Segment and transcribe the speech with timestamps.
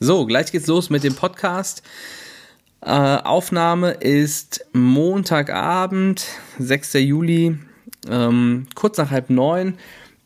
[0.00, 1.82] So, gleich geht's los mit dem Podcast.
[2.82, 6.24] Äh, Aufnahme ist Montagabend,
[6.60, 6.94] 6.
[6.94, 7.58] Juli,
[8.08, 9.74] ähm, kurz nach halb neun.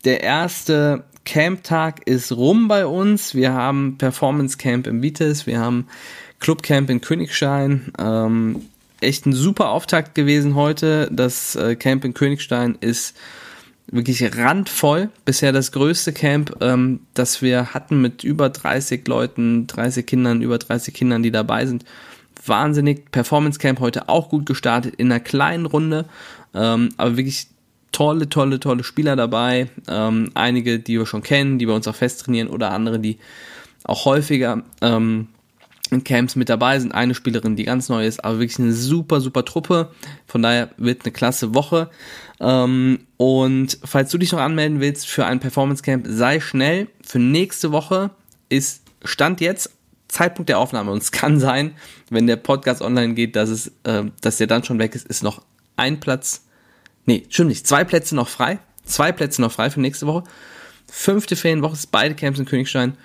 [0.05, 3.35] Der erste Camp-Tag ist rum bei uns.
[3.35, 5.87] Wir haben Performance Camp im Vites, wir haben
[6.39, 7.95] Club Camp in Königstein.
[7.99, 8.67] Ähm,
[9.01, 11.09] echt ein super Auftakt gewesen heute.
[11.11, 13.17] Das äh, Camp in Königstein ist
[13.87, 15.11] wirklich randvoll.
[15.25, 20.59] Bisher das größte Camp, ähm, das wir hatten mit über 30 Leuten, 30 Kindern, über
[20.59, 21.85] 30 Kindern, die dabei sind.
[22.45, 23.11] Wahnsinnig.
[23.13, 26.07] Performance Camp heute auch gut gestartet in einer kleinen Runde,
[26.55, 27.47] ähm, aber wirklich
[27.93, 29.69] tolle, tolle, tolle Spieler dabei.
[29.89, 33.19] Ähm, einige, die wir schon kennen, die bei uns auch fest trainieren oder andere, die
[33.85, 35.29] auch häufiger ähm,
[36.01, 36.93] Camps mit dabei sind.
[36.93, 39.91] Eine Spielerin, die ganz neu ist, aber wirklich eine super, super Truppe.
[40.27, 41.91] Von daher wird eine klasse Woche.
[42.41, 46.89] Ähm, und falls du dich noch anmelden willst für ein Performance Camp, sei schnell.
[47.05, 48.11] Für nächste Woche
[48.49, 49.71] ist Stand jetzt
[50.09, 50.91] Zeitpunkt der Aufnahme.
[50.91, 51.75] Und es kann sein,
[52.11, 55.23] wenn der Podcast online geht, dass es, äh, dass der dann schon weg ist, ist
[55.23, 55.43] noch
[55.77, 56.45] ein Platz.
[57.07, 57.67] Nee, stimmt nicht.
[57.67, 58.59] Zwei Plätze noch frei.
[58.85, 60.25] Zwei Plätze noch frei für nächste Woche.
[60.87, 62.97] Fünfte Ferienwoche ist beide Camps in Königstein.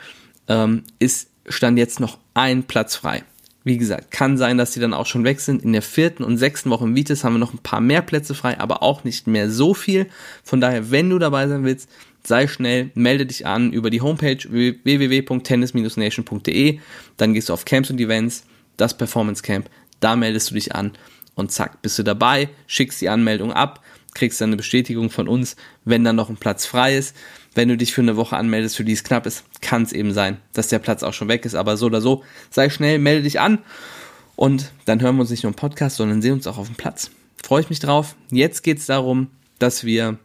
[0.47, 3.23] Ähm, ist stand jetzt noch ein Platz frei.
[3.63, 5.61] Wie gesagt, kann sein, dass die dann auch schon weg sind.
[5.61, 8.33] In der vierten und sechsten Woche im Vitis haben wir noch ein paar mehr Plätze
[8.33, 10.07] frei, aber auch nicht mehr so viel.
[10.43, 11.89] Von daher, wenn du dabei sein willst,
[12.23, 16.79] sei schnell, melde dich an über die Homepage www.tennis-nation.de.
[17.17, 18.45] Dann gehst du auf Camps und Events,
[18.77, 20.93] das Performance Camp, da meldest du dich an
[21.35, 25.57] und zack, bist du dabei, schickst die Anmeldung ab, kriegst dann eine Bestätigung von uns,
[25.83, 27.13] wenn dann noch ein Platz frei ist
[27.57, 30.13] wenn du dich für eine Woche anmeldest, für die es knapp ist, kann es eben
[30.13, 31.55] sein, dass der Platz auch schon weg ist.
[31.55, 33.57] Aber so oder so, sei schnell, melde dich an
[34.35, 36.75] und dann hören wir uns nicht nur im Podcast, sondern sehen uns auch auf dem
[36.75, 37.09] Platz.
[37.43, 38.15] Freue ich mich drauf.
[38.29, 39.27] Jetzt geht es darum,
[39.57, 40.19] dass wir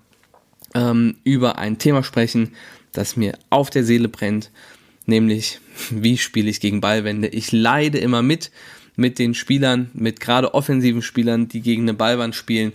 [0.74, 2.52] ähm, über ein Thema sprechen,
[2.92, 4.50] das mir auf der Seele brennt,
[5.06, 5.58] nämlich
[5.90, 7.28] wie spiele ich gegen Ballwände.
[7.28, 8.50] Ich leide immer mit
[8.94, 12.74] mit den Spielern, mit gerade offensiven Spielern, die gegen eine Ballwand spielen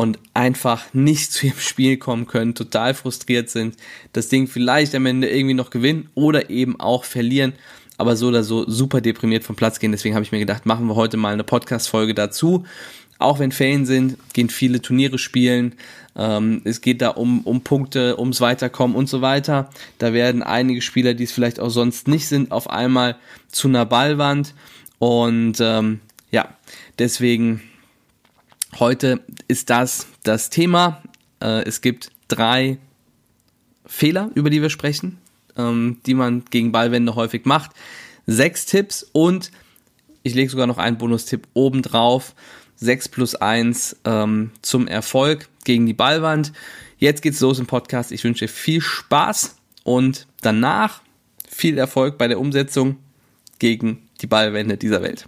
[0.00, 3.76] und einfach nicht zu ihrem Spiel kommen können, total frustriert sind,
[4.14, 7.52] das Ding vielleicht am Ende irgendwie noch gewinnen oder eben auch verlieren,
[7.98, 9.92] aber so oder so super deprimiert vom Platz gehen.
[9.92, 12.64] Deswegen habe ich mir gedacht, machen wir heute mal eine Podcast-Folge dazu.
[13.18, 15.74] Auch wenn Ferien sind, gehen viele Turniere spielen.
[16.16, 19.68] Ähm, es geht da um, um Punkte, ums Weiterkommen und so weiter.
[19.98, 23.16] Da werden einige Spieler, die es vielleicht auch sonst nicht sind, auf einmal
[23.48, 24.54] zu einer Ballwand.
[24.98, 26.48] Und ähm, ja,
[26.98, 27.60] deswegen
[28.78, 31.02] Heute ist das das Thema.
[31.40, 32.78] Äh, es gibt drei
[33.84, 35.18] Fehler, über die wir sprechen,
[35.56, 37.72] ähm, die man gegen Ballwände häufig macht.
[38.26, 39.50] Sechs Tipps und
[40.22, 42.34] ich lege sogar noch einen Bonustipp obendrauf.
[42.80, 46.52] 6 plus 1 ähm, zum Erfolg gegen die Ballwand.
[46.98, 48.10] Jetzt geht's los im Podcast.
[48.10, 51.02] Ich wünsche viel Spaß und danach
[51.46, 52.96] viel Erfolg bei der Umsetzung
[53.58, 55.26] gegen die Ballwände dieser Welt.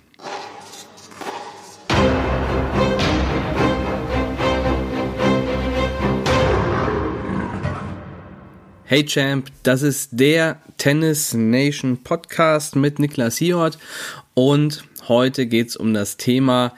[8.92, 13.78] Hey Champ, das ist der Tennis Nation Podcast mit Niklas Hiort.
[14.34, 16.74] Und heute geht's um das Thema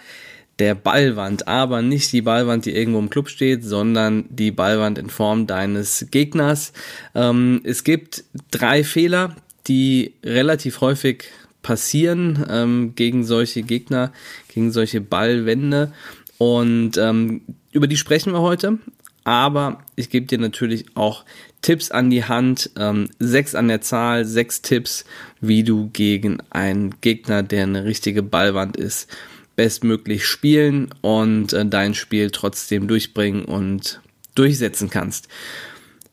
[0.60, 5.10] der Ballwand, aber nicht die Ballwand, die irgendwo im Club steht, sondern die Ballwand in
[5.10, 6.72] Form deines Gegners.
[7.16, 9.34] Ähm, es gibt drei Fehler,
[9.66, 11.24] die relativ häufig
[11.62, 14.12] passieren ähm, gegen solche Gegner,
[14.46, 15.92] gegen solche Ballwände.
[16.38, 17.40] Und ähm,
[17.72, 18.78] über die sprechen wir heute
[19.24, 21.24] aber ich gebe dir natürlich auch
[21.62, 25.06] Tipps an die Hand, ähm, sechs an der Zahl, sechs Tipps,
[25.40, 29.08] wie du gegen einen Gegner, der eine richtige Ballwand ist,
[29.56, 34.00] bestmöglich spielen und äh, dein Spiel trotzdem durchbringen und
[34.34, 35.28] durchsetzen kannst.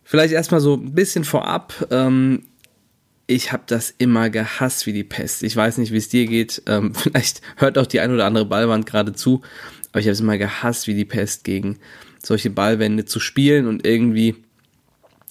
[0.04, 1.88] Vielleicht erstmal so ein bisschen vorab.
[1.92, 2.44] Ähm,
[3.28, 5.44] ich habe das immer gehasst wie die Pest.
[5.44, 6.62] Ich weiß nicht, wie es dir geht.
[6.66, 9.42] Ähm, vielleicht hört auch die ein oder andere Ballwand gerade zu,
[9.92, 11.78] aber ich habe es immer gehasst wie die Pest gegen
[12.24, 14.36] solche Ballwände zu spielen und irgendwie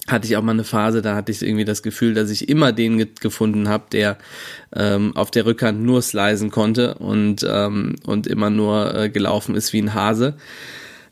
[0.07, 2.71] hatte ich auch mal eine Phase, da hatte ich irgendwie das Gefühl, dass ich immer
[2.71, 4.17] den ge gefunden habe, der
[4.75, 9.73] ähm, auf der Rückhand nur slisen konnte und, ähm, und immer nur äh, gelaufen ist
[9.73, 10.35] wie ein Hase.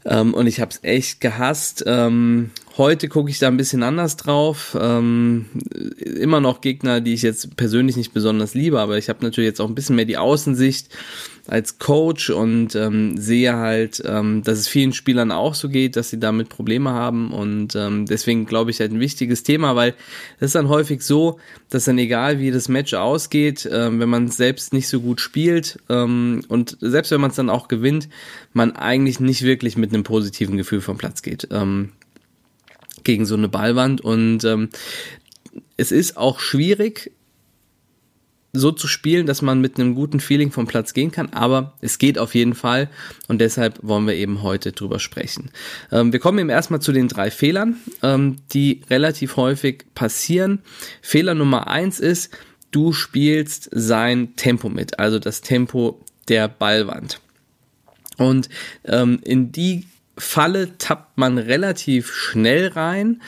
[0.06, 1.84] Ähm, und ich habe es echt gehasst.
[1.86, 4.76] Ähm, heute gucke ich da ein bisschen anders drauf.
[4.80, 5.46] Ähm,
[6.04, 9.62] immer noch Gegner, die ich jetzt persönlich nicht besonders liebe, aber ich habe natürlich jetzt
[9.62, 10.90] auch ein bisschen mehr die Außensicht
[11.46, 16.10] als Coach und ähm, sehe halt, ähm, dass es vielen Spielern auch so geht, dass
[16.10, 19.96] sie damit Probleme haben und ähm, deswegen glaube ich halt ein wichtiges Thema, weil
[20.40, 21.40] es ist dann häufig so,
[21.70, 25.80] dass dann egal wie das Match ausgeht, ähm, wenn man selbst nicht so gut spielt
[25.90, 28.10] ähm, und selbst wenn man es dann auch gewinnt,
[28.54, 31.48] man eigentlich nicht wirklich mit einem positiven Gefühl vom Platz geht.
[31.52, 31.90] Ähm,
[33.04, 34.70] gegen so eine Ballwand und ähm,
[35.78, 37.12] es ist auch schwierig,
[38.52, 42.00] so zu spielen, dass man mit einem guten Feeling vom Platz gehen kann, aber es
[42.00, 42.90] geht auf jeden Fall
[43.28, 45.52] und deshalb wollen wir eben heute drüber sprechen.
[45.92, 50.64] Ähm, wir kommen eben erstmal zu den drei Fehlern, ähm, die relativ häufig passieren.
[51.02, 52.32] Fehler Nummer eins ist,
[52.72, 57.20] du spielst sein Tempo mit, also das Tempo der Ballwand.
[58.18, 58.50] Und
[58.84, 59.86] ähm, in die
[60.20, 63.22] Falle tappt man relativ schnell rein.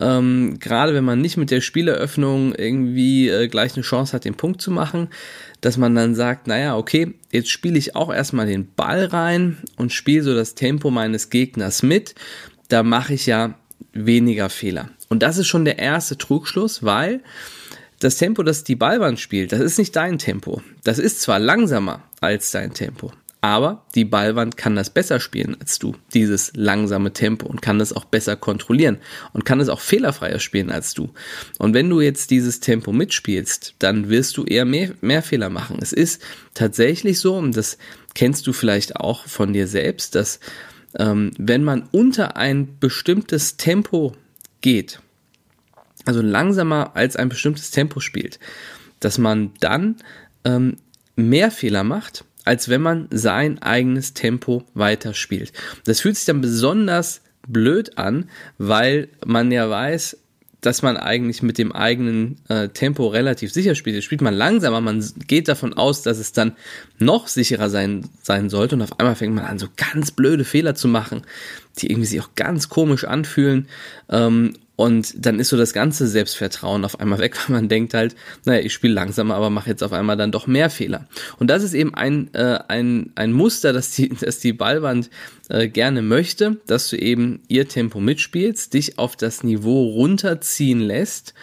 [0.00, 4.34] Ähm, gerade wenn man nicht mit der Spieleröffnung irgendwie äh, gleich eine Chance hat, den
[4.34, 5.08] Punkt zu machen,
[5.60, 9.92] dass man dann sagt, naja, okay, jetzt spiele ich auch erstmal den Ball rein und
[9.92, 12.14] spiele so das Tempo meines Gegners mit.
[12.68, 13.54] Da mache ich ja
[13.92, 14.90] weniger Fehler.
[15.08, 17.20] Und das ist schon der erste Trugschluss, weil
[18.00, 20.62] das Tempo, das die Ballwand spielt, das ist nicht dein Tempo.
[20.84, 25.78] Das ist zwar langsamer als dein Tempo, aber die Ballwand kann das besser spielen als
[25.78, 28.98] du, dieses langsame Tempo und kann das auch besser kontrollieren
[29.32, 31.10] und kann es auch fehlerfreier spielen als du.
[31.58, 35.78] Und wenn du jetzt dieses Tempo mitspielst, dann wirst du eher mehr, mehr Fehler machen.
[35.80, 36.20] Es ist
[36.54, 37.78] tatsächlich so, und das
[38.14, 40.40] kennst du vielleicht auch von dir selbst, dass
[40.98, 44.14] ähm, wenn man unter ein bestimmtes Tempo
[44.62, 45.00] geht,
[46.04, 48.40] also langsamer als ein bestimmtes Tempo spielt,
[48.98, 49.96] dass man dann
[50.44, 50.76] ähm,
[51.14, 55.52] mehr Fehler macht als wenn man sein eigenes Tempo weiterspielt.
[55.84, 60.16] Das fühlt sich dann besonders blöd an, weil man ja weiß,
[60.62, 63.96] dass man eigentlich mit dem eigenen äh, Tempo relativ sicher spielt.
[63.96, 66.56] Jetzt spielt man langsamer, man geht davon aus, dass es dann
[66.98, 70.74] noch sicherer sein, sein sollte und auf einmal fängt man an, so ganz blöde Fehler
[70.74, 71.24] zu machen,
[71.76, 73.68] die irgendwie sich auch ganz komisch anfühlen
[74.08, 78.14] ähm, und dann ist so das ganze Selbstvertrauen auf einmal weg, weil man denkt halt,
[78.44, 81.08] naja, ich spiele langsamer, aber mache jetzt auf einmal dann doch mehr Fehler.
[81.40, 85.10] Und das ist eben ein, äh, ein, ein Muster, das die, das die Ballwand
[85.48, 91.34] äh, gerne möchte, dass du eben ihr Tempo mitspielst, dich auf das Niveau runterziehen lässt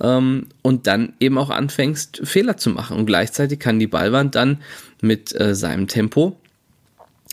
[0.00, 2.96] ähm, und dann eben auch anfängst, Fehler zu machen.
[2.96, 4.62] Und gleichzeitig kann die Ballwand dann
[5.02, 6.40] mit äh, seinem Tempo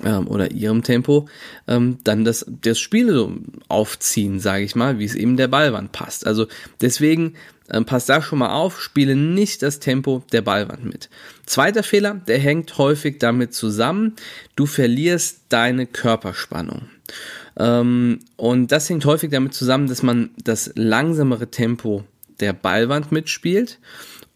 [0.04, 1.28] ähm, oder ihrem Tempo
[1.68, 3.34] ähm, dann das, das Spiel so
[3.68, 6.28] aufziehen, sage ich mal, wie es eben der Ballwand passt.
[6.28, 6.48] Also
[6.82, 7.36] deswegen
[7.70, 11.10] ähm, passt da schon mal auf, spiele nicht das Tempo der Ballwand mit.
[11.46, 14.14] Zweiter Fehler, der hängt häufig damit zusammen,
[14.56, 16.90] du verlierst deine Körperspannung.
[17.58, 22.04] Ähm, und das hängt häufig damit zusammen, dass man das langsamere Tempo
[22.40, 23.80] der Ballwand mitspielt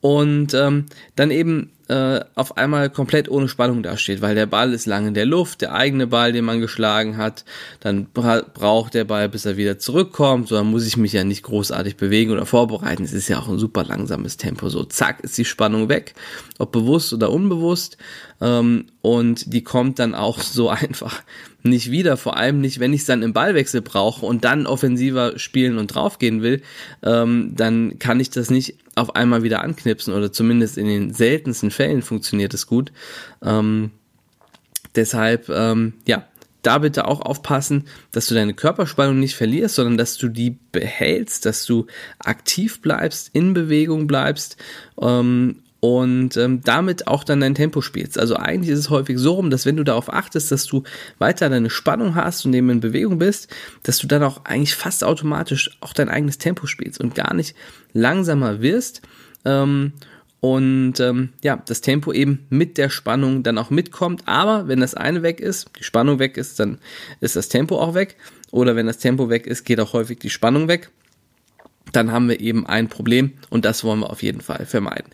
[0.01, 0.86] und ähm,
[1.16, 5.16] dann eben äh, auf einmal komplett ohne Spannung dasteht, weil der Ball ist lang in
[5.16, 7.44] der Luft, der eigene Ball, den man geschlagen hat,
[7.80, 11.24] dann bra braucht der Ball, bis er wieder zurückkommt, so dann muss ich mich ja
[11.24, 13.04] nicht großartig bewegen oder vorbereiten.
[13.04, 16.13] Es ist ja auch ein super langsames Tempo, so zack ist die Spannung weg,
[16.60, 17.98] ob bewusst oder unbewusst
[18.40, 21.24] ähm, und die kommt dann auch so einfach
[21.63, 25.40] nicht wieder, vor allem nicht, wenn ich es dann im Ballwechsel brauche und dann offensiver
[25.40, 26.62] spielen und draufgehen will,
[27.04, 31.72] ähm, dann kann ich das nicht auf einmal wieder anknipsen oder zumindest in den seltensten
[31.72, 32.92] Fällen funktioniert es gut.
[33.44, 33.92] Ähm,
[34.96, 36.25] deshalb, ähm, ja,
[36.62, 41.46] da bitte auch aufpassen, dass du deine Körperspannung nicht verlierst, sondern dass du die behältst,
[41.46, 41.88] dass du
[42.19, 44.57] aktiv bleibst, in Bewegung bleibst
[45.02, 48.20] ähm, und ähm, damit auch dann dein Tempo spielst.
[48.20, 50.84] Also eigentlich ist es häufig so rum, dass wenn du darauf achtest, dass du
[51.20, 53.54] weiter deine Spannung hast und eben in Bewegung bist,
[53.84, 57.56] dass du dann auch eigentlich fast automatisch auch dein eigenes Tempo spielst und gar nicht
[57.94, 59.02] langsamer wirst.
[59.46, 59.94] Ähm,
[60.42, 64.24] und ähm, ja, das Tempo eben mit der Spannung dann auch mitkommt.
[64.26, 66.78] Aber wenn das eine weg ist, die Spannung weg ist, dann
[67.19, 68.16] ist das Tempo auch weg.
[68.52, 70.92] Oder wenn das Tempo weg ist, geht auch häufig die Spannung weg.
[71.92, 75.12] Dann haben wir eben ein Problem und das wollen wir auf jeden Fall vermeiden.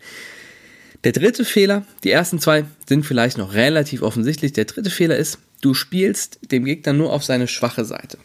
[1.04, 4.52] Der dritte Fehler, die ersten zwei sind vielleicht noch relativ offensichtlich.
[4.52, 8.18] Der dritte Fehler ist, du spielst dem Gegner nur auf seine schwache Seite.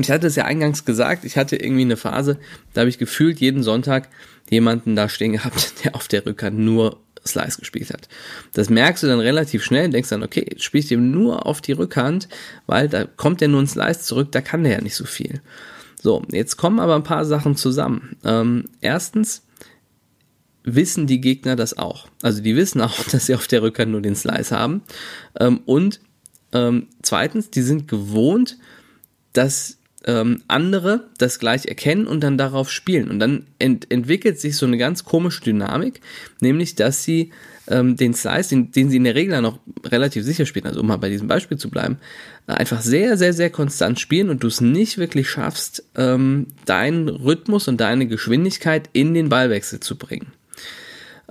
[0.00, 2.38] Ich hatte es ja eingangs gesagt, ich hatte irgendwie eine Phase,
[2.72, 4.08] da habe ich gefühlt jeden Sonntag
[4.48, 8.08] jemanden da stehen gehabt, der auf der Rückhand nur Slice gespielt hat.
[8.54, 11.60] Das merkst du dann relativ schnell, denkst dann, okay, jetzt spielst du ihm nur auf
[11.60, 12.28] die Rückhand,
[12.66, 15.40] weil da kommt ja nur ein Slice zurück, da kann der ja nicht so viel.
[16.00, 18.16] So, jetzt kommen aber ein paar Sachen zusammen.
[18.24, 19.42] Ähm, erstens,
[20.74, 22.08] wissen die Gegner das auch.
[22.22, 24.82] Also die wissen auch, dass sie auf der Rückhand nur den Slice haben.
[25.38, 26.00] Ähm, und
[26.52, 28.58] ähm, zweitens, die sind gewohnt,
[29.32, 33.10] dass ähm, andere das gleich erkennen und dann darauf spielen.
[33.10, 36.00] Und dann ent entwickelt sich so eine ganz komische Dynamik,
[36.40, 37.30] nämlich dass sie
[37.66, 40.86] ähm, den Slice, den, den sie in der Regel noch relativ sicher spielen, also um
[40.86, 41.98] mal bei diesem Beispiel zu bleiben,
[42.46, 47.68] einfach sehr, sehr, sehr konstant spielen und du es nicht wirklich schaffst, ähm, deinen Rhythmus
[47.68, 50.32] und deine Geschwindigkeit in den Ballwechsel zu bringen.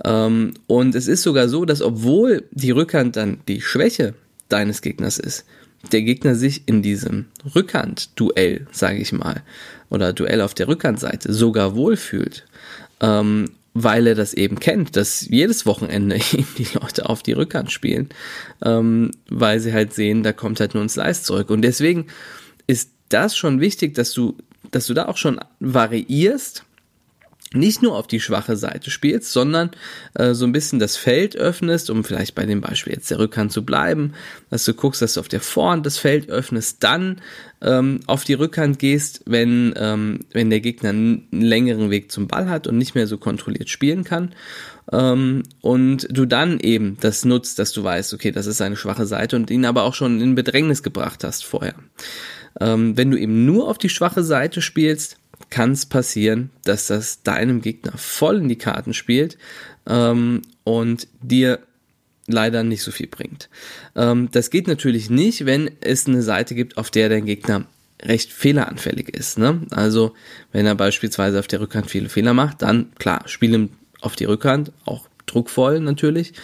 [0.04, 4.14] Ähm, und es ist sogar so, dass obwohl die Rückhand dann die Schwäche
[4.48, 5.44] deines Gegners ist,
[5.92, 9.42] der Gegner sich in diesem Rückhand-Duell, sage ich mal,
[9.90, 12.46] oder Duell auf der Rückhandseite sogar wohlfühlt.
[13.00, 17.70] Ähm, weil er das eben kennt, dass jedes Wochenende ihm die Leute auf die Rückhand
[17.70, 18.08] spielen,
[18.64, 21.50] ähm, weil sie halt sehen, da kommt halt nur ein Slice zurück.
[21.50, 22.06] Und deswegen
[22.66, 24.36] ist das schon wichtig, dass du,
[24.70, 26.64] dass du da auch schon variierst
[27.54, 29.70] nicht nur auf die schwache Seite spielst, sondern
[30.14, 33.52] äh, so ein bisschen das Feld öffnest, um vielleicht bei dem Beispiel jetzt der Rückhand
[33.52, 34.12] zu bleiben,
[34.50, 37.22] dass du guckst, dass du auf der Vorhand das Feld öffnest, dann
[37.62, 42.50] ähm, auf die Rückhand gehst, wenn, ähm, wenn der Gegner einen längeren Weg zum Ball
[42.50, 44.34] hat und nicht mehr so kontrolliert spielen kann.
[44.92, 49.06] Ähm, und du dann eben das nutzt, dass du weißt, okay, das ist eine schwache
[49.06, 51.74] Seite und ihn aber auch schon in Bedrängnis gebracht hast vorher.
[52.60, 55.16] Ähm, wenn du eben nur auf die schwache Seite spielst,
[55.50, 59.38] kann es passieren, dass das deinem Gegner voll in die Karten spielt
[59.86, 61.60] ähm, und dir
[62.26, 63.48] leider nicht so viel bringt.
[63.96, 67.64] Ähm, das geht natürlich nicht, wenn es eine Seite gibt, auf der dein Gegner
[68.02, 69.38] recht fehleranfällig ist.
[69.38, 69.62] Ne?
[69.70, 70.14] Also
[70.52, 74.26] wenn er beispielsweise auf der Rückhand viele Fehler macht, dann klar, spiel ihm auf die
[74.26, 76.34] Rückhand, auch druckvoll natürlich.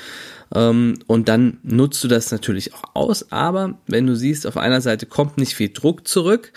[0.55, 3.31] Ähm, und dann nutzt du das natürlich auch aus.
[3.31, 6.53] Aber wenn du siehst, auf einer Seite kommt nicht viel Druck zurück,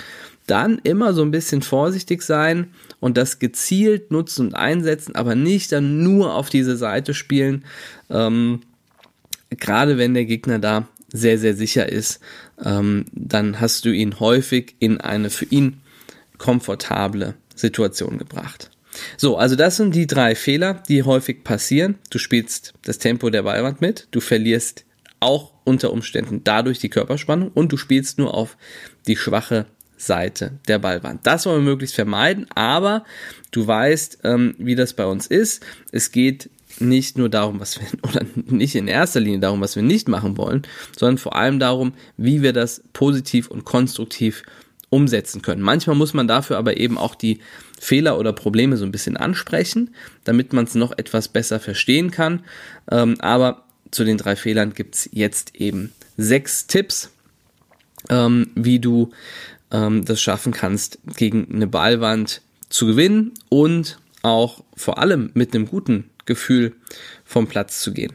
[0.47, 5.71] dann immer so ein bisschen vorsichtig sein und das gezielt nutzen und einsetzen, aber nicht
[5.71, 7.65] dann nur auf diese Seite spielen.
[8.09, 8.61] Ähm,
[9.49, 12.19] gerade wenn der Gegner da sehr, sehr sicher ist,
[12.63, 15.81] ähm, dann hast du ihn häufig in eine für ihn
[16.37, 18.71] komfortable Situation gebracht.
[19.15, 21.95] So, also das sind die drei Fehler, die häufig passieren.
[22.09, 24.85] Du spielst das Tempo der Ballwand mit, du verlierst
[25.19, 28.57] auch unter Umständen dadurch die Körperspannung und du spielst nur auf
[29.07, 29.65] die schwache
[29.97, 31.25] Seite der Ballwand.
[31.25, 33.03] Das wollen wir möglichst vermeiden, aber
[33.51, 35.65] du weißt, ähm, wie das bei uns ist.
[35.91, 36.49] Es geht
[36.79, 40.37] nicht nur darum, was wir, oder nicht in erster Linie darum, was wir nicht machen
[40.37, 40.63] wollen,
[40.97, 44.43] sondern vor allem darum, wie wir das positiv und konstruktiv
[44.89, 45.61] umsetzen können.
[45.61, 47.39] Manchmal muss man dafür aber eben auch die
[47.79, 52.43] Fehler oder Probleme so ein bisschen ansprechen, damit man es noch etwas besser verstehen kann.
[52.89, 57.11] Ähm, aber zu den drei Fehlern gibt es jetzt eben sechs Tipps,
[58.09, 59.11] ähm, wie du
[59.71, 65.67] ähm, das schaffen kannst, gegen eine Ballwand zu gewinnen und auch vor allem mit einem
[65.67, 66.75] guten Gefühl
[67.23, 68.13] vom Platz zu gehen.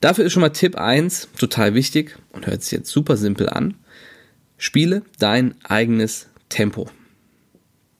[0.00, 3.74] Dafür ist schon mal Tipp 1 total wichtig und hört sich jetzt super simpel an.
[4.56, 6.90] Spiele dein eigenes Tempo.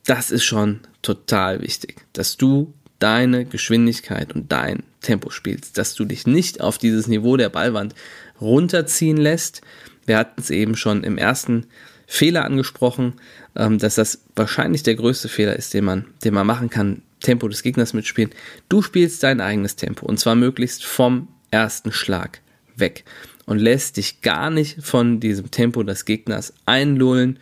[0.05, 6.05] Das ist schon total wichtig, dass du deine Geschwindigkeit und dein Tempo spielst, dass du
[6.05, 7.95] dich nicht auf dieses Niveau der Ballwand
[8.41, 9.63] runterziehen lässt.
[10.07, 11.67] Wir hatten es eben schon im ersten
[12.13, 13.15] Fehler angesprochen,
[13.55, 17.47] ähm, dass das wahrscheinlich der größte Fehler ist, den man, den man machen kann, Tempo
[17.47, 18.33] des Gegners mitspielen.
[18.69, 22.41] Du spielst dein eigenes Tempo und zwar möglichst vom ersten Schlag
[22.75, 23.05] weg
[23.47, 27.39] und lässt dich gar nicht von diesem Tempo des Gegners einlullen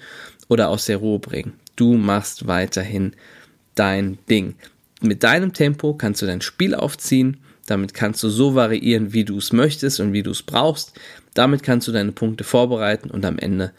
[0.49, 1.55] oder aus der Ruhe bringen.
[1.75, 3.17] Du machst weiterhin
[3.75, 4.55] dein Ding.
[5.01, 9.39] Mit deinem Tempo kannst du dein Spiel aufziehen, damit kannst du so variieren, wie du
[9.39, 10.93] es möchtest und wie du es brauchst.
[11.33, 13.73] Damit kannst du deine Punkte vorbereiten und am Ende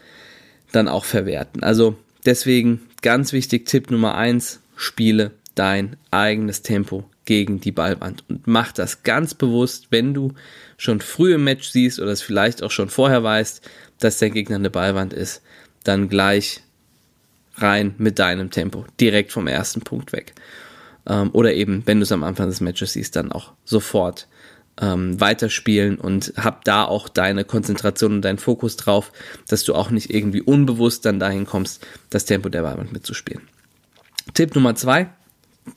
[0.71, 1.63] dann auch verwerten.
[1.63, 1.95] Also
[2.25, 8.71] deswegen ganz wichtig, Tipp Nummer eins, spiele dein eigenes Tempo gegen die Ballwand und mach
[8.71, 10.33] das ganz bewusst, wenn du
[10.77, 13.61] schon früh im Match siehst oder es vielleicht auch schon vorher weißt,
[13.99, 15.41] dass der Gegner eine Ballwand ist,
[15.83, 16.61] dann gleich
[17.55, 20.33] rein mit deinem Tempo, direkt vom ersten Punkt weg.
[21.05, 24.27] Ähm, oder eben, wenn du es am Anfang des Matches siehst, dann auch sofort
[24.79, 29.11] ähm, weiterspielen und hab da auch deine Konzentration und deinen Fokus drauf,
[29.47, 33.43] dass du auch nicht irgendwie unbewusst dann dahin kommst, das Tempo der Ballwand mitzuspielen.
[34.33, 35.09] Tipp Nummer zwei,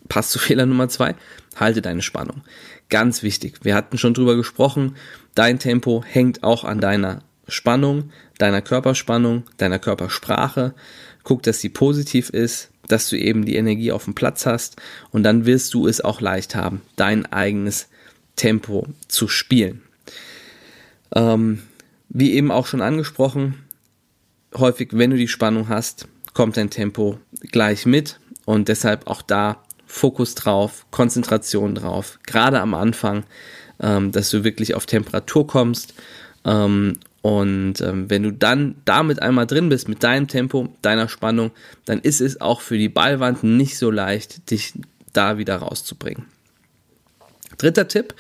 [0.09, 1.15] passt zu Fehler Nummer zwei,
[1.57, 2.43] halte deine Spannung.
[2.89, 3.61] Ganz wichtig.
[3.63, 4.97] Wir hatten schon drüber gesprochen.
[5.35, 10.75] Dein Tempo hängt auch an deiner Spannung, deiner Körperspannung, deiner Körpersprache.
[11.23, 14.77] Guck, dass sie positiv ist, dass du eben die Energie auf dem Platz hast
[15.11, 17.89] und dann wirst du es auch leicht haben, dein eigenes
[18.37, 19.83] Tempo zu spielen.
[21.15, 21.63] Ähm,
[22.09, 23.55] wie eben auch schon angesprochen,
[24.55, 27.19] häufig, wenn du die Spannung hast, kommt dein Tempo
[27.51, 33.25] gleich mit und deshalb auch da Fokus drauf, Konzentration drauf, gerade am Anfang,
[33.81, 35.95] ähm, dass du wirklich auf Temperatur kommst
[36.45, 41.53] ähm, und ähm, wenn du dann damit einmal drin bist mit deinem Tempo, deiner Spannung,
[41.85, 44.75] dann ist es auch für die Ballwand nicht so leicht, dich
[45.13, 46.27] da wieder rauszubringen.
[47.59, 48.15] Dritter Tipp,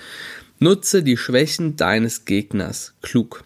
[0.58, 3.44] nutze die Schwächen deines Gegners klug.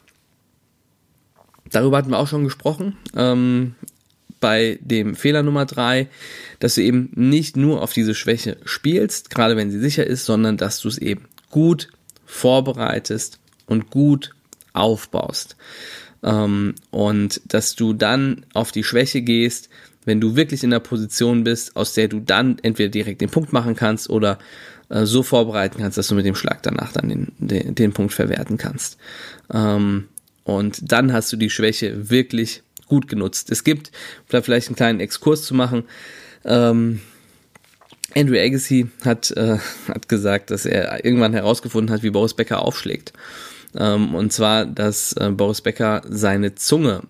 [1.71, 2.97] Darüber hatten wir auch schon gesprochen.
[3.17, 3.75] Ähm,
[4.41, 6.09] bei dem Fehler Nummer drei,
[6.59, 10.57] dass du eben nicht nur auf diese Schwäche spielst, gerade wenn sie sicher ist, sondern
[10.57, 11.89] dass du es eben gut
[12.27, 14.35] vorbereitest und gut
[14.73, 15.57] aufbaust.
[16.23, 19.69] Ähm, und dass du dann auf die Schwäche gehst,
[20.05, 23.53] wenn du wirklich in der Position bist, aus der du dann entweder direkt den Punkt
[23.53, 24.39] machen kannst oder
[24.89, 28.13] äh, so vorbereiten kannst, dass du mit dem Schlag danach dann den, den, den Punkt
[28.13, 28.99] verwerten kannst.
[29.53, 30.09] Ähm,
[30.45, 33.51] und dann hast du die Schwäche wirklich gut genutzt.
[33.51, 33.91] Es gibt,
[34.29, 35.85] da vielleicht einen kleinen Exkurs zu machen,
[36.45, 37.01] ähm,
[38.15, 43.13] Andrew Agassi hat, äh, hat gesagt, dass er irgendwann herausgefunden hat, wie Boris Becker aufschlägt.
[43.77, 47.03] Ähm, und zwar, dass äh, Boris Becker seine Zunge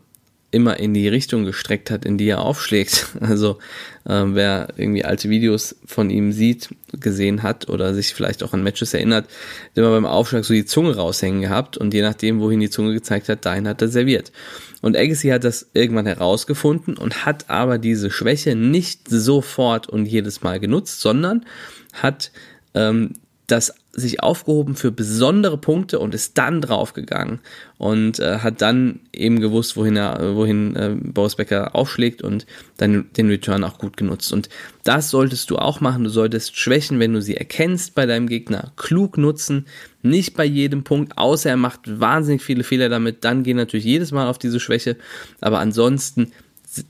[0.56, 3.08] immer in die Richtung gestreckt hat, in die er aufschlägt.
[3.20, 3.58] Also
[4.04, 8.62] äh, wer irgendwie alte Videos von ihm sieht, gesehen hat oder sich vielleicht auch an
[8.62, 12.60] Matches erinnert, hat immer beim Aufschlag so die Zunge raushängen gehabt und je nachdem, wohin
[12.60, 14.32] die Zunge gezeigt hat, dahin hat er serviert.
[14.80, 20.42] Und Agassi hat das irgendwann herausgefunden und hat aber diese Schwäche nicht sofort und jedes
[20.42, 21.44] Mal genutzt, sondern
[21.92, 22.30] hat
[22.74, 23.14] ähm,
[23.46, 27.40] das sich aufgehoben für besondere Punkte und ist dann draufgegangen
[27.78, 33.06] und äh, hat dann eben gewusst, wohin er, wohin äh, Boris Becker aufschlägt und dann
[33.16, 34.32] den Return auch gut genutzt.
[34.32, 34.50] Und
[34.84, 36.04] das solltest du auch machen.
[36.04, 39.66] Du solltest Schwächen, wenn du sie erkennst bei deinem Gegner, klug nutzen.
[40.02, 43.24] Nicht bei jedem Punkt, außer er macht wahnsinnig viele Fehler damit.
[43.24, 44.96] Dann geh natürlich jedes Mal auf diese Schwäche.
[45.40, 46.32] Aber ansonsten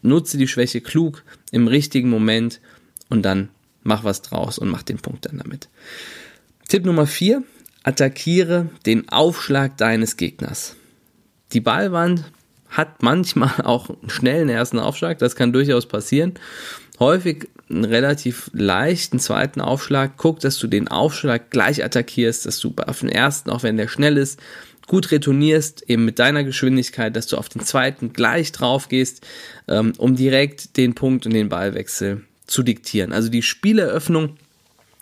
[0.02, 1.22] nutze die Schwäche klug
[1.52, 2.60] im richtigen Moment
[3.08, 3.48] und dann
[3.84, 5.68] mach was draus und mach den Punkt dann damit.
[6.68, 7.44] Tipp Nummer 4.
[7.84, 10.74] Attackiere den Aufschlag deines Gegners.
[11.52, 12.24] Die Ballwand
[12.68, 16.34] hat manchmal auch einen schnellen ersten Aufschlag, das kann durchaus passieren.
[16.98, 20.12] Häufig einen relativ leichten zweiten Aufschlag.
[20.16, 23.88] Guck, dass du den Aufschlag gleich attackierst, dass du auf den ersten, auch wenn der
[23.88, 24.40] schnell ist,
[24.88, 29.24] gut retournierst, eben mit deiner Geschwindigkeit, dass du auf den zweiten gleich drauf gehst,
[29.68, 33.12] ähm, um direkt den Punkt und den Ballwechsel zu diktieren.
[33.12, 34.36] Also die Spieleröffnung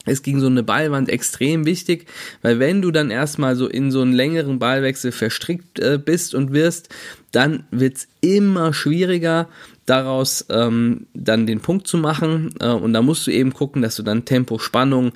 [0.07, 2.07] ist gegen so eine Ballwand extrem wichtig,
[2.43, 6.53] weil wenn du dann erstmal so in so einen längeren Ballwechsel verstrickt äh, bist und
[6.53, 6.89] wirst,
[7.33, 9.49] dann wird's immer schwieriger,
[9.87, 12.55] daraus ähm, dann den Punkt zu machen.
[12.61, 15.13] Äh, und da musst du eben gucken, dass du dann Tempo, Spannung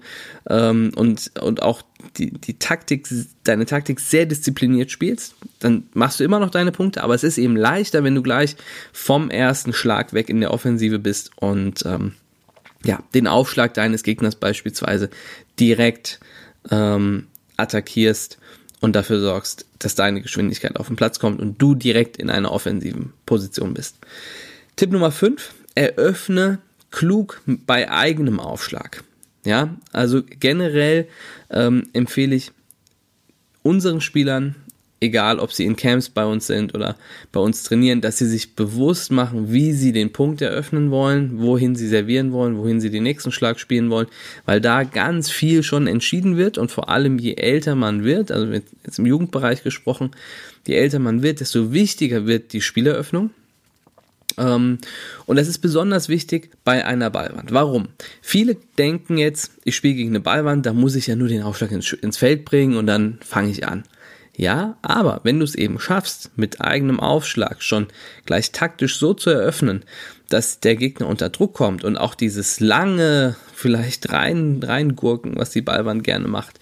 [0.48, 1.82] ähm, und, und auch
[2.16, 3.08] die, die Taktik,
[3.44, 5.34] deine Taktik sehr diszipliniert spielst.
[5.60, 8.56] Dann machst du immer noch deine Punkte, aber es ist eben leichter, wenn du gleich
[8.92, 12.12] vom ersten Schlag weg in der Offensive bist und ähm,
[12.84, 15.10] ja, den Aufschlag deines Gegners beispielsweise
[15.58, 16.20] direkt
[16.70, 18.38] ähm, attackierst
[18.80, 22.52] und dafür sorgst, dass deine Geschwindigkeit auf den Platz kommt und du direkt in einer
[22.52, 23.96] offensiven Position bist.
[24.76, 26.58] Tipp Nummer 5, eröffne
[26.90, 29.02] klug bei eigenem Aufschlag.
[29.44, 31.08] Ja, also generell
[31.50, 32.52] ähm, empfehle ich
[33.62, 34.56] unseren Spielern
[35.00, 36.96] egal ob sie in Camps bei uns sind oder
[37.32, 41.76] bei uns trainieren, dass sie sich bewusst machen, wie sie den Punkt eröffnen wollen, wohin
[41.76, 44.08] sie servieren wollen, wohin sie den nächsten Schlag spielen wollen,
[44.44, 48.46] weil da ganz viel schon entschieden wird und vor allem je älter man wird, also
[48.52, 50.10] jetzt im Jugendbereich gesprochen,
[50.66, 53.30] je älter man wird, desto wichtiger wird die Spieleröffnung.
[54.36, 54.78] Ähm,
[55.26, 57.52] und das ist besonders wichtig bei einer Ballwand.
[57.52, 57.88] Warum?
[58.20, 61.70] Viele denken jetzt, ich spiele gegen eine Ballwand, da muss ich ja nur den Aufschlag
[61.72, 63.84] ins Feld bringen und dann fange ich an.
[64.38, 67.88] Ja, aber wenn du es eben schaffst, mit eigenem Aufschlag schon
[68.24, 69.84] gleich taktisch so zu eröffnen,
[70.28, 75.60] dass der Gegner unter Druck kommt und auch dieses lange, vielleicht rein, reingurken, was die
[75.60, 76.60] Ballwand gerne macht,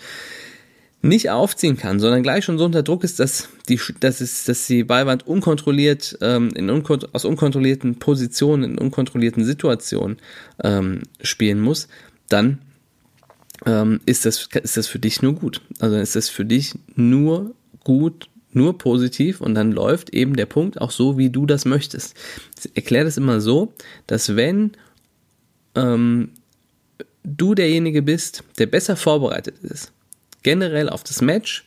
[1.02, 4.66] nicht aufziehen kann, sondern gleich schon so unter Druck ist, dass die, dass es, dass
[4.66, 10.16] die Ballwand unkontrolliert ähm, in unkont aus unkontrollierten Positionen, in unkontrollierten Situationen
[10.64, 11.88] ähm, spielen muss,
[12.30, 12.60] dann
[13.66, 15.60] ähm, ist das ist das für dich nur gut.
[15.78, 17.54] Also ist das für dich nur
[17.86, 22.16] gut, nur positiv und dann läuft eben der Punkt auch so, wie du das möchtest.
[22.58, 23.74] Ich erkläre das immer so,
[24.08, 24.72] dass wenn
[25.76, 26.30] ähm,
[27.22, 29.92] du derjenige bist, der besser vorbereitet ist,
[30.42, 31.64] generell auf das Match,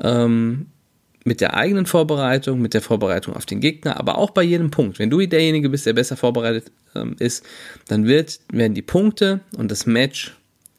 [0.00, 0.66] ähm,
[1.26, 4.98] mit der eigenen Vorbereitung, mit der Vorbereitung auf den Gegner, aber auch bei jedem Punkt.
[4.98, 7.44] Wenn du derjenige bist, der besser vorbereitet ähm, ist,
[7.88, 10.34] dann wird, werden die Punkte und das Match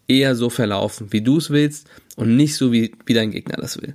[0.08, 3.82] eher so verlaufen, wie du es willst und nicht so, wie, wie dein Gegner das
[3.82, 3.94] will.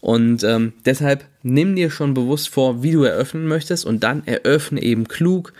[0.00, 4.82] Und ähm, deshalb nimm dir schon bewusst vor, wie du eröffnen möchtest und dann eröffne
[4.82, 5.52] eben klug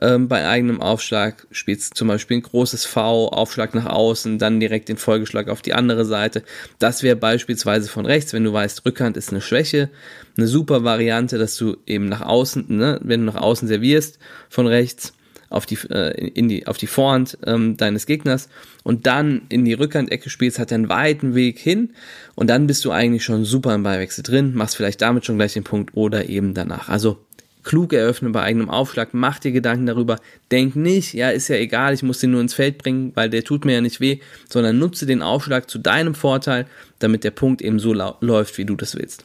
[0.00, 1.46] ähm, bei eigenem Aufschlag.
[1.52, 5.74] Spielst zum Beispiel ein großes V, Aufschlag nach außen, dann direkt den Folgeschlag auf die
[5.74, 6.42] andere Seite.
[6.80, 9.90] Das wäre beispielsweise von rechts, wenn du weißt, Rückhand ist eine Schwäche.
[10.36, 14.66] Eine super Variante, dass du eben nach außen, ne, wenn du nach außen servierst von
[14.66, 15.12] rechts,
[15.54, 18.48] auf die, äh, in die, auf die Vorhand ähm, deines Gegners
[18.82, 21.90] und dann in die Rückhandecke spielst, hat er einen weiten Weg hin
[22.34, 25.54] und dann bist du eigentlich schon super im Ballwechsel drin, machst vielleicht damit schon gleich
[25.54, 26.88] den Punkt oder eben danach.
[26.88, 27.18] Also
[27.62, 30.18] klug eröffnen bei eigenem Aufschlag, mach dir Gedanken darüber,
[30.50, 33.44] denk nicht, ja, ist ja egal, ich muss den nur ins Feld bringen, weil der
[33.44, 36.66] tut mir ja nicht weh, sondern nutze den Aufschlag zu deinem Vorteil,
[36.98, 39.24] damit der Punkt eben so läuft, wie du das willst.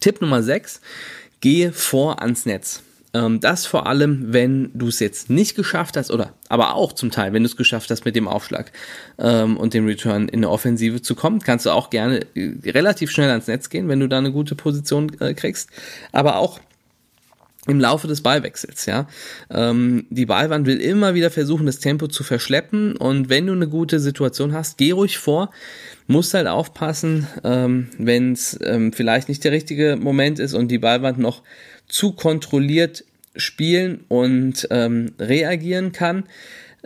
[0.00, 0.80] Tipp Nummer 6,
[1.40, 2.82] gehe vor ans Netz.
[3.14, 7.10] Ähm, das vor allem, wenn du es jetzt nicht geschafft hast, oder aber auch zum
[7.10, 8.72] Teil, wenn du es geschafft hast, mit dem Aufschlag
[9.18, 13.10] ähm, und dem Return in eine Offensive zu kommen, kannst du auch gerne äh, relativ
[13.10, 15.70] schnell ans Netz gehen, wenn du da eine gute Position äh, kriegst.
[16.12, 16.58] Aber auch
[17.66, 19.08] im Laufe des Ballwechsels, ja.
[19.50, 23.68] Ähm, die Ballwand will immer wieder versuchen, das Tempo zu verschleppen und wenn du eine
[23.68, 25.50] gute Situation hast, geh ruhig vor,
[26.06, 30.78] musst halt aufpassen, ähm, wenn es ähm, vielleicht nicht der richtige Moment ist und die
[30.78, 31.42] Ballwand noch
[31.88, 33.04] zu kontrolliert
[33.36, 36.24] spielen und ähm, reagieren kann,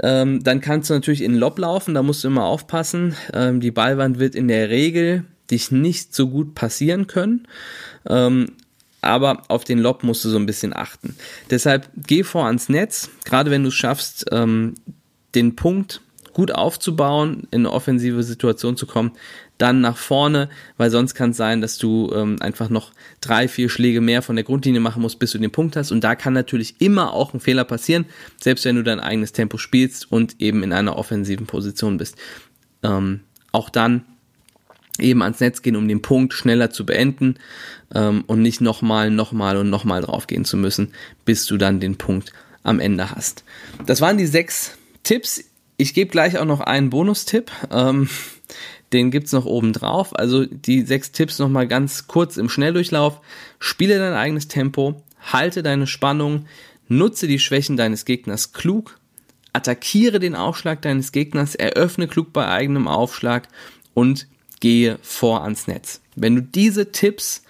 [0.01, 3.17] ähm, dann kannst du natürlich in Lob laufen, da musst du immer aufpassen.
[3.33, 7.49] Ähm, die Ballwand wird in der Regel dich nicht so gut passieren können.
[8.09, 8.53] Ähm,
[9.01, 11.17] aber auf den Lob musst du so ein bisschen achten.
[11.51, 14.75] Deshalb geh vor ans Netz, gerade wenn du es schaffst, ähm,
[15.35, 16.01] den Punkt
[16.33, 19.13] gut aufzubauen, in eine offensive Situation zu kommen,
[19.59, 23.69] dann nach vorne, weil sonst kann es sein, dass du ähm, einfach noch drei, vier
[23.69, 25.91] Schläge mehr von der Grundlinie machen musst, bis du den Punkt hast.
[25.91, 28.07] Und da kann natürlich immer auch ein Fehler passieren,
[28.41, 32.17] selbst wenn du dein eigenes Tempo spielst und eben in einer offensiven Position bist.
[32.85, 34.05] Ähm, auch dann
[34.99, 37.37] eben ans Netz gehen, um den Punkt schneller zu beenden
[37.95, 40.93] ähm, und nicht nochmal, nochmal und nochmal draufgehen zu müssen,
[41.25, 42.33] bis du dann den Punkt
[42.63, 43.45] am Ende hast.
[43.87, 45.45] Das waren die sechs Tipps.
[45.77, 47.51] Ich gebe gleich auch noch einen Bonustipp.
[47.71, 48.09] Ähm,
[48.93, 50.17] den gibt's noch oben drauf.
[50.17, 53.21] Also die sechs Tipps nochmal ganz kurz im Schnelldurchlauf.
[53.59, 56.47] Spiele dein eigenes Tempo, halte deine Spannung,
[56.89, 58.99] nutze die Schwächen deines Gegners klug,
[59.53, 63.49] attackiere den Aufschlag deines Gegners, eröffne klug bei eigenem Aufschlag
[63.95, 64.27] und
[64.61, 66.01] gehe vor ans Netz.
[66.17, 67.43] Wenn du diese Tipps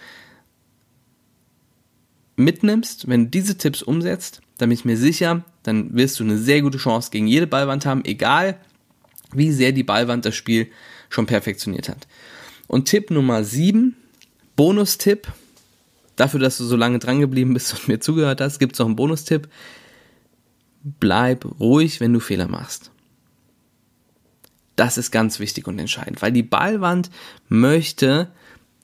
[2.36, 6.38] mitnimmst, wenn du diese Tipps umsetzt, dann bin ich mir sicher, dann wirst du eine
[6.38, 8.58] sehr gute Chance gegen jede Ballwand haben, egal
[9.32, 10.68] wie sehr die Ballwand das Spiel
[11.10, 12.06] schon perfektioniert hat.
[12.66, 13.96] Und Tipp Nummer 7,
[14.56, 15.28] Bonustipp,
[16.16, 18.86] dafür, dass du so lange dran geblieben bist und mir zugehört hast, gibt es noch
[18.86, 19.48] einen Bonustipp.
[20.82, 22.90] Bleib ruhig, wenn du Fehler machst.
[24.78, 27.10] Das ist ganz wichtig und entscheidend, weil die Ballwand
[27.48, 28.28] möchte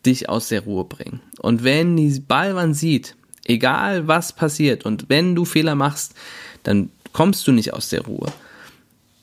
[0.04, 1.20] dich aus der Ruhe bringen.
[1.38, 6.16] Und wenn die Ballwand sieht, egal was passiert und wenn du Fehler machst,
[6.64, 8.32] dann kommst du nicht aus der Ruhe.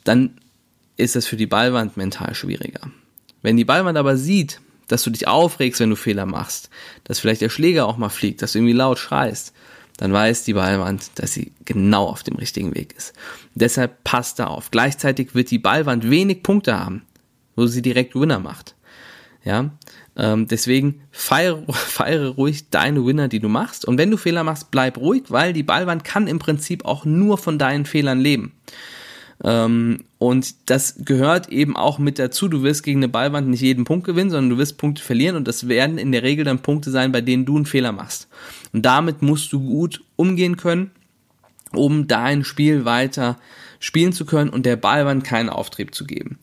[0.05, 0.37] Dann
[0.95, 2.89] ist es für die Ballwand mental schwieriger.
[3.41, 6.69] Wenn die Ballwand aber sieht, dass du dich aufregst, wenn du Fehler machst,
[7.03, 9.53] dass vielleicht der Schläger auch mal fliegt, dass du irgendwie laut schreist,
[10.01, 13.13] dann weiß die Ballwand, dass sie genau auf dem richtigen Weg ist.
[13.53, 14.71] Deshalb passt da auf.
[14.71, 17.03] Gleichzeitig wird die Ballwand wenig Punkte haben,
[17.55, 18.73] wo sie direkt Winner macht.
[19.43, 19.69] Ja,
[20.15, 23.85] ähm, deswegen feiere, feiere ruhig deine Winner, die du machst.
[23.85, 27.37] Und wenn du Fehler machst, bleib ruhig, weil die Ballwand kann im Prinzip auch nur
[27.37, 28.53] von deinen Fehlern leben.
[29.43, 32.47] Ähm, und das gehört eben auch mit dazu.
[32.47, 35.47] Du wirst gegen eine Ballwand nicht jeden Punkt gewinnen, sondern du wirst Punkte verlieren und
[35.47, 38.27] das werden in der Regel dann Punkte sein, bei denen du einen Fehler machst.
[38.73, 40.91] Und damit musst du gut umgehen können,
[41.73, 43.39] um dein Spiel weiter
[43.79, 46.37] spielen zu können und der Ballwand keinen Auftrieb zu geben.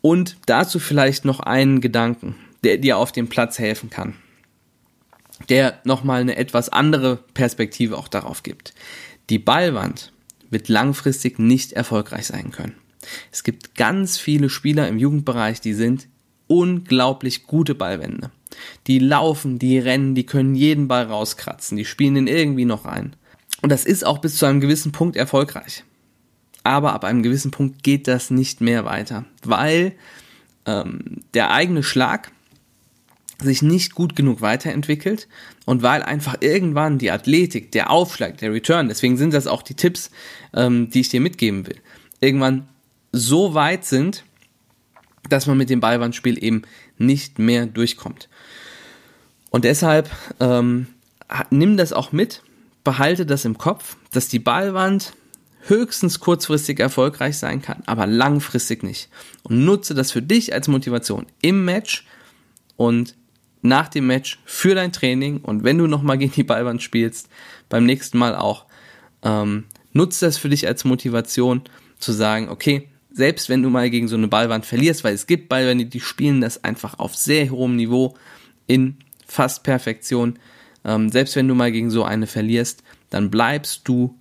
[0.00, 4.14] Und dazu vielleicht noch einen Gedanken, der dir auf dem Platz helfen kann,
[5.48, 8.74] der nochmal eine etwas andere Perspektive auch darauf gibt.
[9.30, 10.12] Die Ballwand
[10.54, 12.76] wird langfristig nicht erfolgreich sein können.
[13.30, 16.08] Es gibt ganz viele Spieler im Jugendbereich, die sind
[16.46, 18.30] unglaublich gute Ballwände.
[18.86, 23.16] Die laufen, die rennen, die können jeden Ball rauskratzen, die spielen den irgendwie noch rein.
[23.60, 25.84] Und das ist auch bis zu einem gewissen Punkt erfolgreich.
[26.62, 29.92] Aber ab einem gewissen Punkt geht das nicht mehr weiter, weil
[30.66, 32.32] ähm, der eigene Schlag
[33.42, 35.28] sich nicht gut genug weiterentwickelt
[35.64, 39.74] und weil einfach irgendwann die Athletik, der Aufschlag, der Return, deswegen sind das auch die
[39.74, 40.10] Tipps,
[40.54, 41.76] ähm, die ich dir mitgeben will,
[42.20, 42.68] irgendwann
[43.12, 44.24] so weit sind,
[45.28, 46.62] dass man mit dem Ballwandspiel eben
[46.98, 48.28] nicht mehr durchkommt.
[49.50, 50.86] Und deshalb ähm,
[51.50, 52.42] nimm das auch mit,
[52.82, 55.14] behalte das im Kopf, dass die Ballwand
[55.66, 59.08] höchstens kurzfristig erfolgreich sein kann, aber langfristig nicht.
[59.42, 62.06] Und nutze das für dich als Motivation im Match
[62.76, 63.14] und
[63.64, 65.38] nach dem Match für dein Training.
[65.38, 67.28] Und wenn du nochmal gegen die Ballwand spielst,
[67.70, 68.66] beim nächsten Mal auch,
[69.22, 71.62] ähm, nutze das für dich als Motivation
[71.98, 75.48] zu sagen, okay, selbst wenn du mal gegen so eine Ballwand verlierst, weil es gibt
[75.48, 78.14] Ballwände, die spielen das einfach auf sehr hohem Niveau
[78.66, 80.38] in fast Perfektion,
[80.84, 84.18] ähm, selbst wenn du mal gegen so eine verlierst, dann bleibst du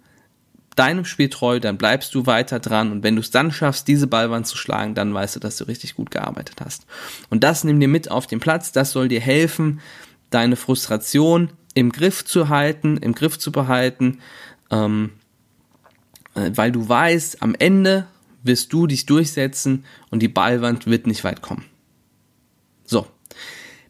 [0.75, 4.07] deinem Spiel treu, dann bleibst du weiter dran und wenn du es dann schaffst, diese
[4.07, 6.85] Ballwand zu schlagen, dann weißt du, dass du richtig gut gearbeitet hast.
[7.29, 9.81] Und das nimm dir mit auf den Platz, das soll dir helfen,
[10.29, 14.19] deine Frustration im Griff zu halten, im Griff zu behalten,
[14.71, 15.11] ähm,
[16.35, 18.07] äh, weil du weißt, am Ende
[18.43, 21.65] wirst du dich durchsetzen und die Ballwand wird nicht weit kommen.
[22.85, 23.07] So,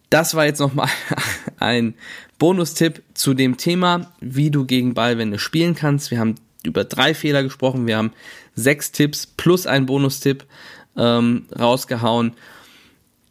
[0.10, 0.90] das war jetzt nochmal
[1.58, 1.96] ein
[2.38, 6.12] Bonustipp zu dem Thema, wie du gegen Ballwände spielen kannst.
[6.12, 8.12] Wir haben über drei Fehler gesprochen, wir haben
[8.56, 10.46] sechs Tipps plus einen Bonustipp
[10.98, 12.34] ähm, rausgehauen.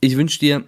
[0.01, 0.65] Ich wünsche dir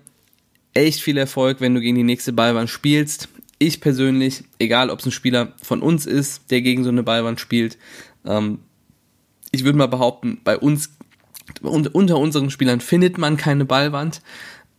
[0.74, 3.28] echt viel Erfolg, wenn du gegen die nächste Ballwand spielst.
[3.58, 7.40] Ich persönlich, egal ob es ein Spieler von uns ist, der gegen so eine Ballwand
[7.40, 7.78] spielt,
[8.24, 8.58] ähm,
[9.52, 10.90] ich würde mal behaupten, bei uns,
[11.62, 14.20] unter unseren Spielern findet man keine Ballwand,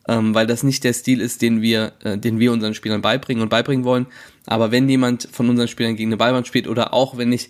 [0.08, 3.42] ähm, weil das nicht der Stil ist, den wir, äh, den wir unseren Spielern beibringen
[3.42, 4.08] und beibringen wollen.
[4.46, 7.50] Aber wenn jemand von unseren Spielern gegen eine Ballwand spielt oder auch wenn ich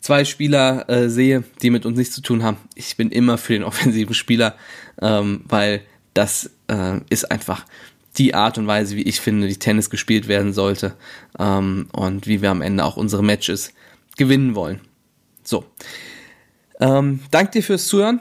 [0.00, 3.52] zwei Spieler äh, sehe, die mit uns nichts zu tun haben, ich bin immer für
[3.52, 4.56] den offensiven Spieler,
[5.00, 5.82] ähm, weil
[6.14, 7.64] das äh, ist einfach
[8.16, 10.94] die Art und Weise, wie ich finde, die Tennis gespielt werden sollte
[11.38, 13.72] ähm, und wie wir am Ende auch unsere Matches
[14.16, 14.80] gewinnen wollen.
[15.44, 15.64] So.
[16.80, 18.20] Ähm, danke dir fürs Zuhören.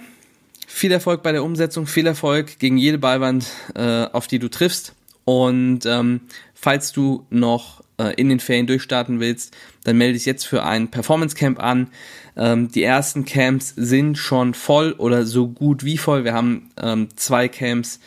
[0.68, 4.94] Viel Erfolg bei der Umsetzung, viel Erfolg gegen jede Ballwand, äh, auf die du triffst.
[5.26, 6.22] Und ähm,
[6.54, 10.90] falls du noch äh, in den Ferien durchstarten willst, dann melde dich jetzt für ein
[10.90, 11.90] Performance Camp an.
[12.36, 16.24] Ähm, die ersten Camps sind schon voll oder so gut wie voll.
[16.24, 18.00] Wir haben ähm, zwei Camps,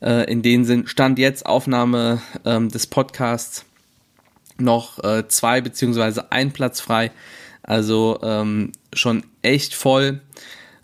[0.00, 3.64] äh, in denen sind Stand jetzt Aufnahme ähm, des Podcasts
[4.58, 7.10] noch äh, zwei beziehungsweise ein Platz frei.
[7.62, 10.20] Also ähm, schon echt voll.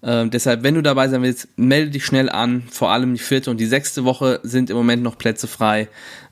[0.06, 2.64] Ähm, deshalb, wenn du dabei sein willst, melde dich schnell an.
[2.70, 5.88] Vor allem die vierte und die sechste Woche sind im Moment noch Plätze frei.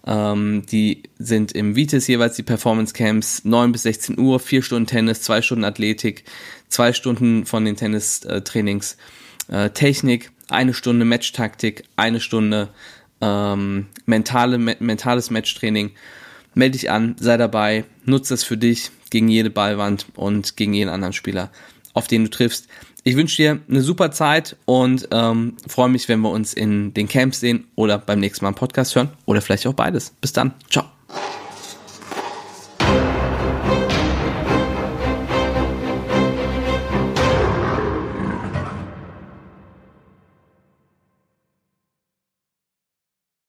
[0.06, 4.86] Ähm, die sind im Vitis jeweils die Performance Camps 9 bis 16 Uhr, 4 Stunden
[4.86, 6.24] Tennis, 2 Stunden Athletik,
[6.68, 8.98] 2 Stunden von den Tennistrainings
[9.48, 12.68] äh, Technik, eine Stunde Matchtaktik, eine Stunde
[13.22, 15.92] ähm, mentale, me mentales Matchtraining.
[16.54, 20.90] Melde dich an, sei dabei, nutze es für dich gegen jede Ballwand und gegen jeden
[20.90, 21.50] anderen Spieler,
[21.94, 22.68] auf den du triffst.
[23.04, 27.08] Ich wünsche dir eine super Zeit und ähm, freue mich, wenn wir uns in den
[27.08, 30.14] Camps sehen oder beim nächsten Mal im Podcast hören oder vielleicht auch beides.
[30.20, 30.54] Bis dann.
[30.70, 30.84] Ciao.